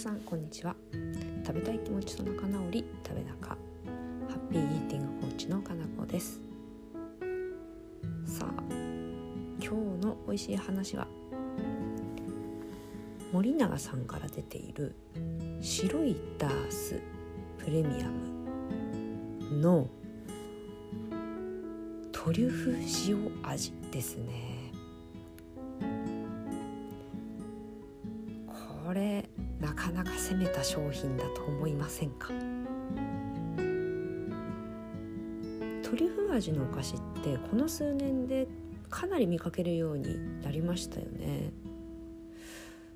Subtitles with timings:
[0.00, 0.74] さんこんにちは。
[1.46, 3.56] 食べたい気持ちと仲直り食べ中ハ
[4.28, 6.40] ッピーイーティングコーチのかなこです。
[8.24, 8.62] さあ
[9.60, 9.68] 今日
[10.06, 11.06] の美味しい話は
[13.30, 14.96] 森永さんから出ている
[15.60, 16.98] 白いダース
[17.58, 18.08] プレミア
[19.50, 19.86] ムの
[22.10, 22.74] トリュフ
[23.06, 24.69] 塩味ですね。
[29.90, 32.28] かなか攻めた商品だと思いませんか？
[35.82, 38.46] トリュフ味のお菓子ってこの数年で
[38.88, 41.52] かなり見かけるようになりましたよね。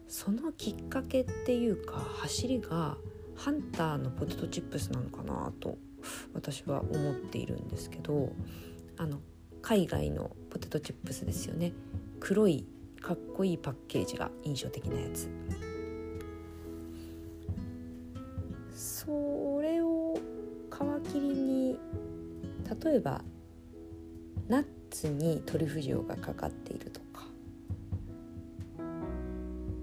[0.07, 2.97] そのきっかけっていうか走りが
[3.35, 5.77] ハンターのポテトチップスなのかなと
[6.33, 8.31] 私は思っているんですけど
[8.97, 9.19] あの
[9.63, 11.73] 海外のポテトチップスですよね。
[12.21, 12.65] 黒い
[13.01, 15.29] かっこいいパッケージが印象的なやつ。
[19.05, 20.19] それを
[21.05, 21.79] 皮切りに
[22.83, 23.23] 例えば
[24.49, 27.27] ナッツにトリュフ塩がかかっているとか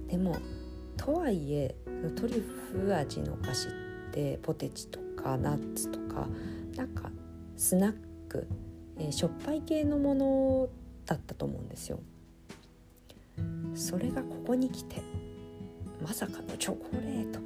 [0.08, 0.38] でも
[0.98, 1.76] とはいえ
[2.16, 3.72] トリュフ味のお菓子っ
[4.12, 6.28] てポテチとかナッツとか
[6.76, 7.10] なんか
[7.56, 7.94] スナッ
[8.28, 8.48] ク、
[8.98, 10.70] えー、しょっぱい系のもの
[11.06, 12.00] だったと思うんですよ。
[13.74, 15.02] それがここに来て
[16.02, 17.40] まさかのチョコレート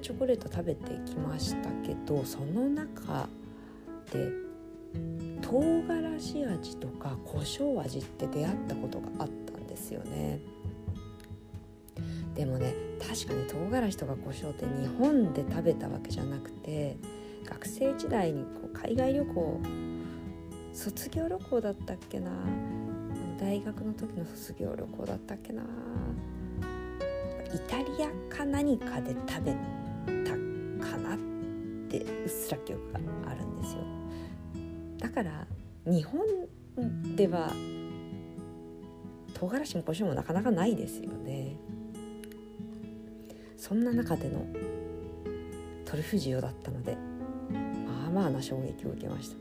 [0.00, 3.28] チョコレート食べてきましたけどその中
[4.12, 4.30] で
[5.42, 10.40] 唐辛子味とか胡椒味って出会ったことがあったんですよね。
[12.34, 16.96] でもね確かに唐辛子とか胡椒って日本で食べたわけじゃなくて
[17.44, 19.60] 学生時代にこう海外旅行
[20.72, 22.30] 卒業旅行だったっけな
[23.38, 25.62] 大学の時の卒業旅行だったっけな
[27.52, 29.56] イタリアか何かで食べ
[32.56, 33.00] うっすら記憶が
[33.30, 33.80] あるんですよ。
[34.98, 35.46] だから
[35.86, 36.24] 日本
[37.16, 37.52] では
[39.34, 41.56] 唐辛子も胡椒もなかなかないですよね。
[43.56, 44.46] そんな中での
[45.84, 46.96] トリュフ塩だったので
[47.86, 49.36] まあまあな衝撃を受けました。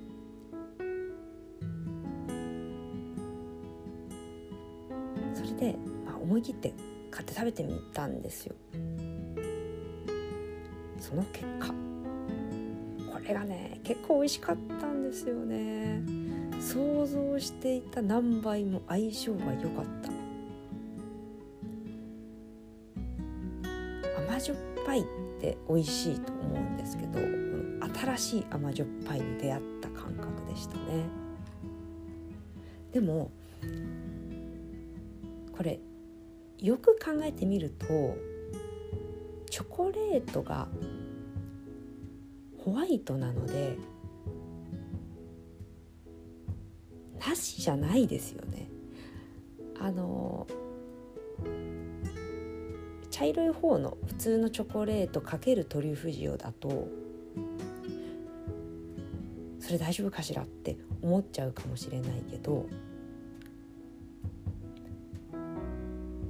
[5.33, 6.73] それで、まあ、思い切って
[7.11, 8.55] 買って食べてみたんですよ。
[10.99, 11.73] その結果
[13.29, 16.01] れがね結構美味しかったんですよね。
[16.59, 20.11] 想像していた何倍も相性が良かった。
[24.21, 25.03] 甘じょっぱいっ
[25.39, 27.19] て美味しいと思うんですけど
[27.99, 30.81] 新しい甘じょっぱいに出会った感覚でしたね。
[32.91, 33.31] でも
[35.55, 35.79] これ
[36.57, 37.87] よく考えてみると
[39.49, 40.67] チョコレートが
[42.63, 43.77] ホワイトなので
[47.19, 48.69] なしじゃないですよね。
[49.79, 50.47] あの
[53.09, 56.87] 茶色い方の普通のチョコレートかけるトリュフ塩だと
[59.59, 62.65] それ大丈夫かしらって思っちゃうかもしれないけど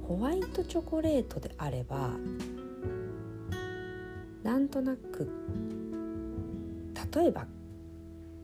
[0.06, 2.10] ホワイトチョコレートであれば
[4.42, 5.30] なんとなく
[7.14, 7.46] 例えば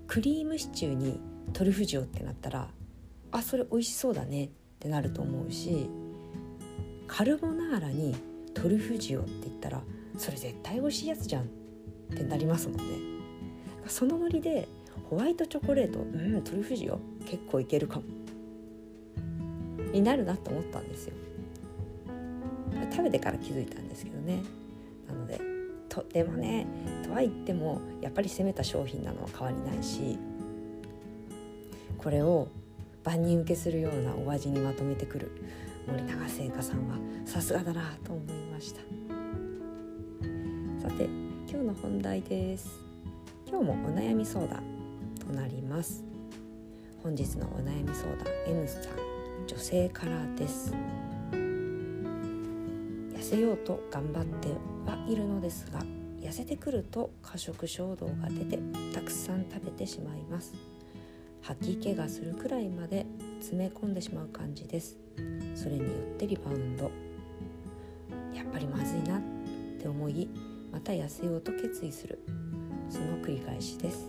[0.06, 1.20] クリームシチューに
[1.52, 2.68] トリュフ塩ってなったら
[3.32, 5.88] あそれ美味しそうだねってなると思うし
[7.06, 8.14] カルボナーラに
[8.54, 9.82] トリュフ塩って言ったら
[10.16, 11.46] それ絶対美味しいやつじゃんっ
[12.16, 12.84] てなりますもんね。
[13.86, 14.68] そのノリで
[15.10, 18.04] ホワイトチョコレートうんトリュフ塩結構いけるかも。
[19.92, 21.14] になるなと思ったんですよ。
[22.90, 24.42] 食べてから気づいたんですけどね。
[25.08, 25.55] なので
[25.96, 26.66] とでもね
[27.02, 30.18] とは言ってもやっぱり攻めた商品なのは変わりないし
[31.96, 32.48] これを
[33.02, 35.30] 万人受けするようなお味にまとめてくる
[35.86, 38.80] 森永製菓さんはさすがだなと思いました。
[40.80, 41.04] さて
[41.48, 42.68] 今日の本題です。
[43.48, 44.64] 今日もお悩み相談
[45.20, 46.04] となります。
[47.02, 48.82] 本日のお悩み相談 N さん
[49.46, 50.74] 女性からです。
[53.26, 54.50] せようと頑張って
[54.88, 55.80] はいるのですが
[56.20, 58.60] 痩せてくると過食衝動が出て
[58.94, 60.54] たくさん食べてしまいます。
[61.42, 63.04] 吐き気がするくらいまで
[63.40, 64.96] 詰め込んでしまう感じです。
[65.56, 66.84] それによってリバウンド。
[68.32, 69.20] やっぱりまずいなっ
[69.80, 70.28] て思い
[70.70, 72.20] また痩せようと決意する。
[72.88, 74.08] その繰り返しです。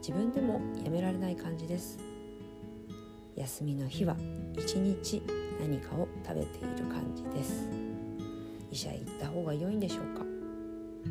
[0.00, 1.98] 自分でもやめられない感じです。
[3.36, 4.18] 休みの日は
[4.58, 5.22] 一日
[5.60, 7.68] 何かを食べている感じです。
[8.70, 10.22] 医者へ行った方が良いんでしょうか？
[10.22, 11.08] う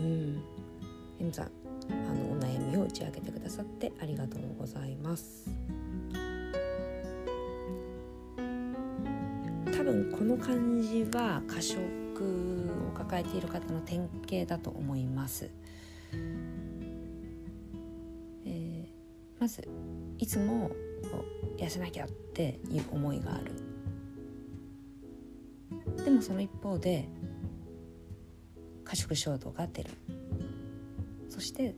[0.00, 0.42] ん。
[1.20, 1.50] M さんあ
[2.14, 5.48] のお悩みを打ち明けてくださってありがとうございます。
[9.72, 11.78] 多分この感じは過食
[12.94, 15.50] を抱えている方の典型だと思います、
[18.44, 19.66] えー、まず
[20.18, 20.70] いつも
[21.56, 23.52] 痩せなきゃっていう思いがある。
[26.04, 27.08] でもその一方で
[28.84, 29.90] 過食衝動が出る。
[31.28, 31.74] そして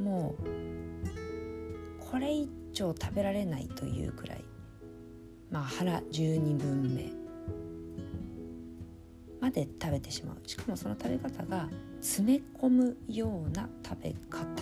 [0.00, 0.42] もう
[2.10, 4.44] これ以上食べられないというくらい。
[5.50, 7.20] まあ腹12分目。
[9.40, 10.48] まで食べてしまう。
[10.48, 11.68] しかもその食べ方が
[12.00, 14.59] 詰め込むような食べ方。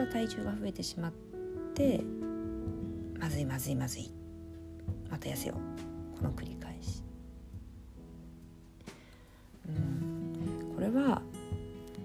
[0.00, 1.12] それでまた体重が増えてしまっ
[1.74, 2.00] て
[3.18, 4.10] まずいまずいまずい。
[5.10, 6.18] また痩せよう。
[6.18, 7.02] この繰り返し。
[9.68, 10.74] うん。
[10.74, 11.20] これは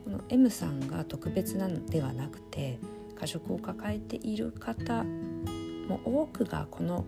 [0.03, 2.79] この M さんが特別なのではなくて
[3.17, 5.05] 過食を抱えている方
[5.87, 7.05] も多くがこの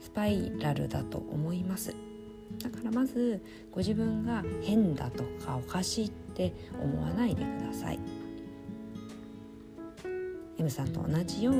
[0.00, 1.94] スパイラルだと思います。
[2.62, 7.98] だからまずご自分が変だとかおかしいって思わないでください。
[10.62, 11.54] M さんと同じよう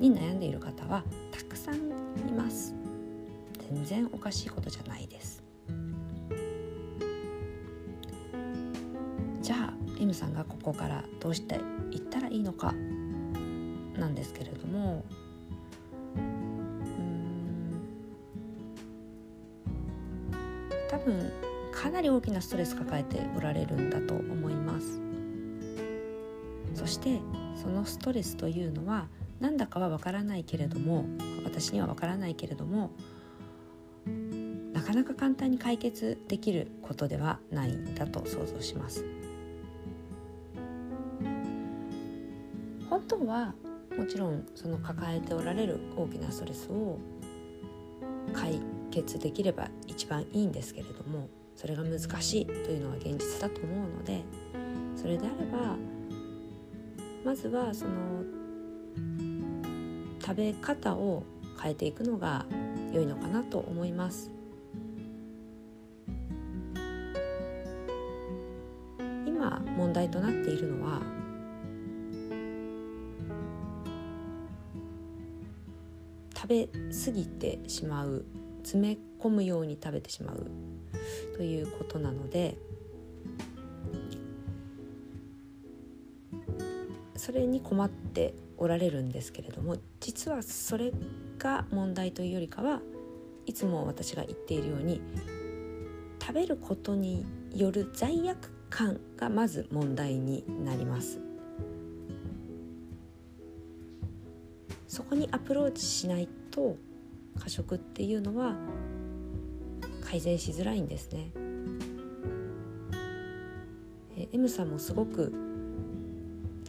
[0.00, 1.78] に悩んでいる方はたくさんい
[2.36, 2.74] ます。
[3.70, 5.44] 全然おかしいことじゃないです。
[9.40, 11.60] じゃあ M さんがここからどうして
[11.92, 12.74] いったらいいのか
[13.96, 15.04] なんですけれども
[20.90, 21.32] 多分
[21.72, 25.00] かなり大きなストレス抱えておられるんだと思います。
[26.74, 27.20] そして
[27.56, 29.08] そのストレスというのは
[29.40, 31.04] なんだかはわからないけれども
[31.44, 32.90] 私にはわからないけれども
[34.72, 39.04] なかなか簡単に解決できることではないんだと想像します。
[42.88, 43.54] 本当は
[43.96, 46.98] もちろんその抱えておられる大きなストレスを
[48.32, 48.60] 解
[48.90, 54.22] 決できれば一番いいんですけれどもそれが難しいというのは現実だと思うので
[54.96, 55.76] それであれば
[57.24, 58.24] まずはその
[60.20, 61.24] 食べ方を
[61.60, 62.46] 変えていくのが
[62.92, 64.30] 良いのかなと思います。
[69.26, 71.00] 今問題となっているのは
[76.34, 78.24] 食べ過ぎてしまう
[78.62, 80.50] 詰め込むように食べてしまう
[81.36, 82.56] ということなので
[87.22, 90.92] それに困っておられるんですけれども実はそれ
[91.38, 92.80] が問題というよりかは
[93.46, 95.00] いつも私が言っているように
[96.20, 97.24] 食べることに
[97.54, 101.20] よる罪悪感がまず問題になります
[104.88, 106.76] そこにアプローチしないと
[107.38, 108.56] 過食っていうのは
[110.04, 111.30] 改善しづらいんですね。
[114.16, 115.32] え M さんもすごく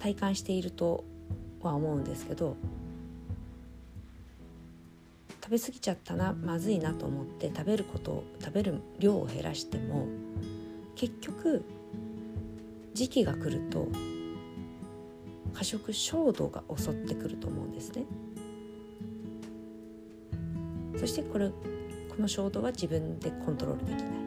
[0.04, 1.06] 体感していると
[1.62, 2.58] は思うんですけど
[5.42, 10.08] 食べ過ぎちゃったなまずいなと思って食べること食べる量を減らしても
[10.96, 11.64] 結局
[12.94, 13.88] 時期が来ると
[15.54, 18.04] 過食衝動が襲ってくると思うんですね。
[21.00, 21.56] そしてこれこ
[22.20, 24.24] の衝動は自分でコントロールできない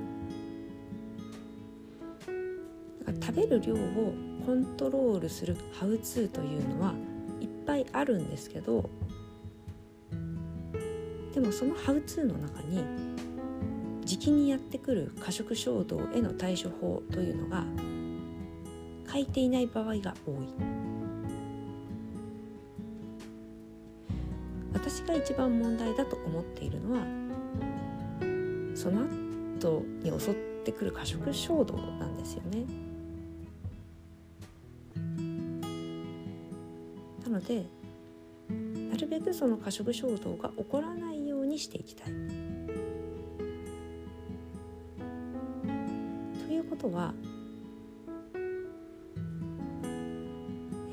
[3.21, 6.95] 食べる量をコントロールするハウツーというのは
[7.41, 8.89] いっぱいあるんですけど
[11.35, 12.85] でもそのハウツーの中に
[14.05, 17.65] 時期にやってくる過食衝動への対処法というのが
[19.13, 20.47] 書いていない場合が多い
[24.73, 27.01] 私が一番問題だと思っているのは
[28.77, 29.03] その
[29.59, 30.35] 後に襲っ
[30.65, 32.86] てくる過食衝動なんですよね。
[37.37, 37.67] ので
[38.91, 42.13] なるべくその過食衝動が起こらないようにしていきたい。
[46.47, 47.13] ということは、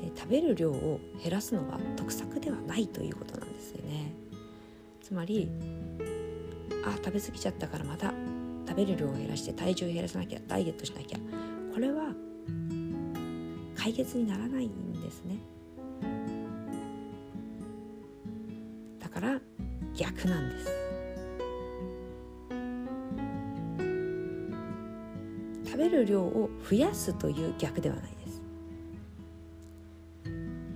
[0.02, 4.12] え食べる量を減らすのが得策ではないということなんですよね。
[5.00, 5.48] つまり
[6.84, 8.12] あ食べ過ぎちゃったからまた
[8.66, 11.18] 食べる量を減らして体重を減らさなきゃダイエットしなきゃ
[11.72, 12.12] これは
[13.76, 15.38] 解決にならないんですね
[20.24, 20.70] 逆なんです。
[25.66, 28.42] 食べる量を増やすという逆ではないです。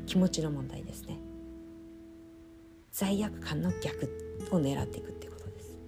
[0.07, 1.19] 気持ちの問題ですね。
[2.93, 4.11] 罪悪感の逆
[4.51, 5.79] を狙っていくってことです。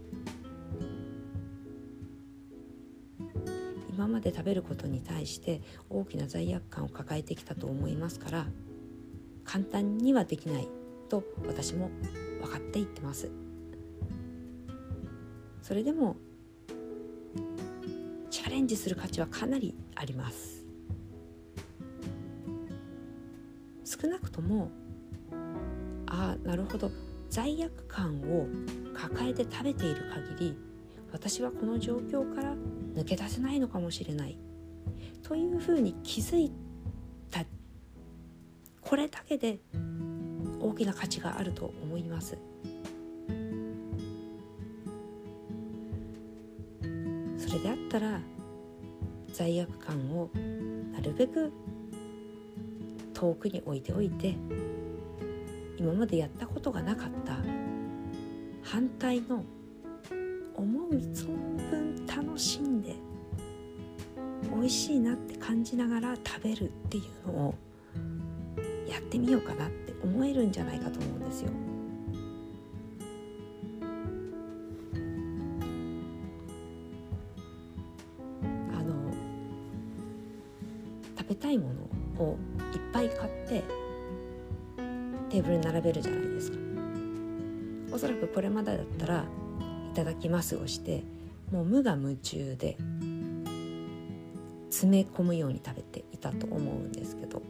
[3.91, 8.47] 今まで食べることに対して大きな罪悪感を抱えてきたと思いますから
[9.45, 10.69] 簡単にはできない
[11.11, 11.91] と私も
[12.41, 13.50] 分かっていってます。
[15.71, 16.17] それでも
[18.29, 20.65] チャレンジする価値はかなりあります。
[23.85, 24.73] 少なくとも
[26.09, 26.91] ああなるほど。
[27.29, 28.49] 罪悪感を
[28.93, 30.57] 抱えて食べている限り
[31.13, 32.57] 私はこの状況から
[32.97, 34.37] 抜け出せないのかもしれない。
[35.23, 36.51] というふうに気づい
[37.31, 37.45] た
[38.81, 39.61] これだけで
[40.61, 42.50] 大きな価値があると思います。
[47.51, 48.21] それであったら
[49.33, 50.31] 罪悪感を
[50.93, 51.53] なるべく
[53.13, 54.37] 遠くに置いておいて
[55.77, 57.39] 今までやったことがなかった
[58.63, 59.43] 反対の
[60.55, 61.27] 思う存
[61.69, 62.95] 分楽しんで
[64.55, 67.55] 美味しいなって感じながら食べるっていうのを
[68.89, 71.51] やってみようかなって思えるんじゃないかと思うんですよ。
[81.31, 81.69] べたいも
[82.19, 82.37] のを
[82.75, 83.63] いっぱい買って
[85.31, 86.59] テーブルに並べるじゃないですか。
[87.93, 89.25] おそらくこれまでだったら
[89.93, 91.05] 「いただきます」をして
[91.53, 92.77] もう無我夢中で
[94.71, 97.43] 詰め込むように食べていたと思うんですけど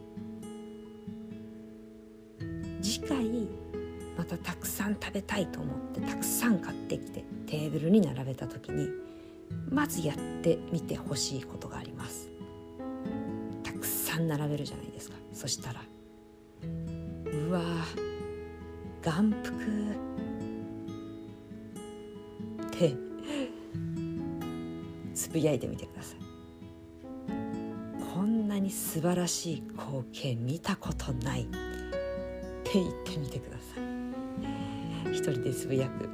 [2.81, 3.47] 次回
[4.17, 8.89] またたくさん食べたいと思ってたくさん買ってきてテーブルに並べた時に
[9.69, 12.30] まずやってみてほしいことがあります
[14.27, 15.17] 並べるじゃないですか。
[15.33, 15.81] そしたら
[16.63, 17.61] うわ
[19.01, 19.51] 眼福。
[22.67, 22.95] って
[25.13, 26.19] つぶやいてみてください。
[28.13, 31.43] こんなに素晴らしい光景見たことない。
[31.43, 31.45] っ
[32.63, 35.13] て言ってみてください。
[35.13, 36.09] 一人でつぶやく。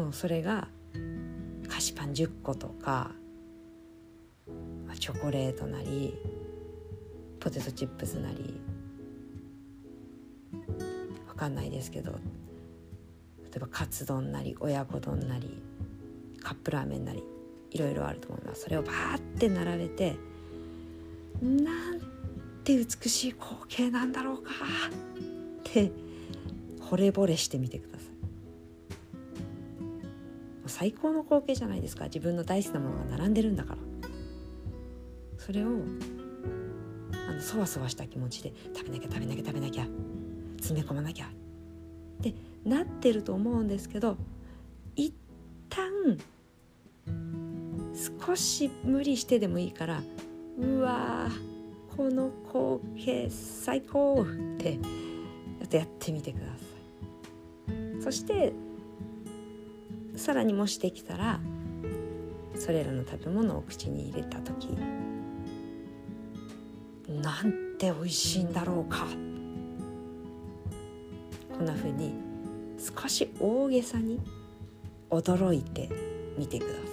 [0.00, 0.68] もうそれが
[1.68, 3.12] 菓子パン10個とか
[5.04, 6.16] チョコレートなり
[7.38, 8.58] ポテトチップスなり
[11.28, 12.16] わかんないですけど例
[13.56, 15.60] えばカツ丼なり親子丼なり
[16.42, 17.22] カップラーメンなり
[17.70, 18.62] いろいろあると思います。
[18.62, 20.16] それをバーって並べて
[21.42, 22.00] なん
[22.64, 25.92] て美しい光景なんだろうかって
[26.80, 28.08] 惚れ惚れしてみてください。
[30.66, 32.06] 最高の光景じゃないですか。
[32.06, 33.93] 自分の大好きなものが並んでるんだから。
[35.44, 35.68] それを
[37.28, 39.86] あのそわそわした気持ちで食べなきゃ食べなきゃ食べなきゃ
[40.56, 41.28] 詰め込まなきゃっ
[42.22, 42.34] て
[42.64, 44.16] なってると思うんですけど
[44.96, 45.12] 一
[45.68, 46.16] 旦
[48.26, 50.02] 少し無理してでもいいから
[50.58, 51.28] うわ
[51.94, 58.02] この光景最高ってちょっとやってみてください。
[58.02, 58.54] そして
[60.16, 61.38] さらにもしてきたら
[62.56, 64.68] それらの食べ物を口に入れた時
[67.24, 69.06] なんて美味しいんだろうか。
[71.56, 72.12] こんな風に
[72.78, 74.20] 少し大げさに
[75.08, 75.88] 驚いて
[76.36, 76.84] みてください。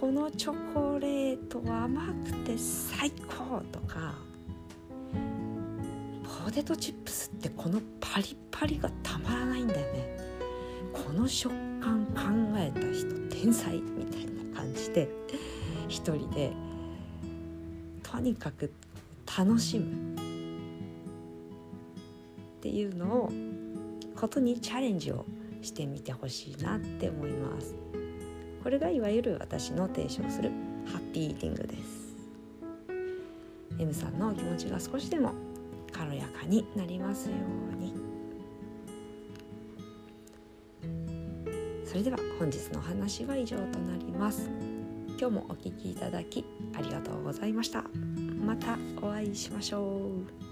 [0.00, 4.14] このチョコレートは甘くて最高とか
[6.44, 10.16] ポテトチップスってこのパリパリがたまらないんだよね。
[10.92, 12.20] この食感考
[12.56, 15.08] えた人天才みたいな感じで。
[15.92, 16.52] 一人で
[18.02, 18.72] とにかく
[19.38, 20.16] 楽しむ。
[22.58, 23.32] っていうのを
[24.14, 25.26] ことにチャレンジを
[25.60, 27.74] してみてほしいなって思います。
[28.62, 30.50] これがいわゆる私の提唱する
[30.86, 32.16] ハッピーイーティングです。
[33.78, 35.32] M さんの気持ちが少しでも
[35.92, 37.34] 軽やかになりますよ
[37.72, 37.92] うに。
[41.84, 44.71] それでは本日のお話は以上となります。
[45.18, 46.44] 今日もお聴きいただき
[46.76, 47.84] ありがとうございました
[48.44, 50.10] またお会いしましょ
[50.48, 50.51] う。